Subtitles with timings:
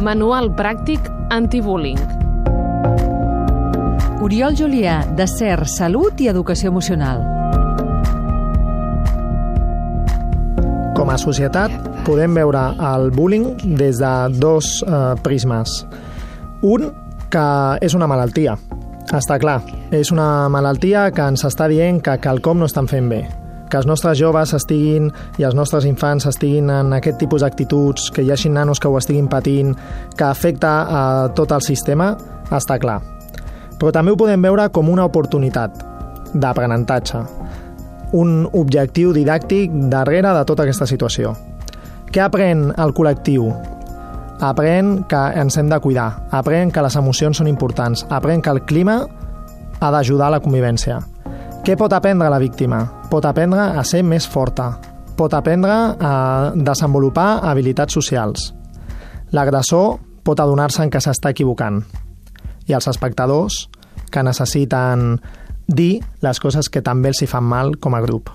[0.00, 1.98] Manual pràctic antibullying.
[4.24, 7.20] Oriol Julià, de CER, Salut i Educació Emocional.
[10.96, 11.74] Com a societat
[12.06, 12.62] podem veure
[12.94, 15.82] el bullying des de dos eh, prismes.
[16.64, 16.88] Un,
[17.28, 17.46] que
[17.84, 18.56] és una malaltia.
[19.12, 19.58] Està clar,
[19.92, 23.24] és una malaltia que ens està dient que quelcom no estan fent bé,
[23.70, 25.08] que els nostres joves estiguin
[25.38, 28.98] i els nostres infants estiguin en aquest tipus d'actituds, que hi hagi nanos que ho
[28.98, 29.76] estiguin patint,
[30.16, 31.02] que afecta a
[31.36, 32.12] tot el sistema,
[32.50, 32.98] està clar.
[33.78, 35.78] Però també ho podem veure com una oportunitat
[36.34, 37.22] d'aprenentatge,
[38.12, 41.34] un objectiu didàctic darrere de tota aquesta situació.
[42.10, 43.46] Què aprèn el col·lectiu?
[44.40, 48.64] Aprèn que ens hem de cuidar, aprèn que les emocions són importants, aprèn que el
[48.66, 49.02] clima
[49.80, 50.98] ha d'ajudar a la convivència.
[51.60, 52.78] Què pot aprendre la víctima?
[53.12, 54.70] Pot aprendre a ser més forta,
[55.16, 56.12] pot aprendre a
[56.56, 58.46] desenvolupar habilitats socials.
[59.36, 61.82] L'agressor pot adonar-se que s'està equivocant.
[62.64, 63.66] I els espectadors
[64.10, 65.18] que necessiten
[65.68, 68.32] dir les coses que també els hi fan mal com a grup.